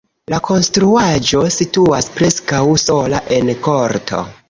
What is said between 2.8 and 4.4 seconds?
sola en korto.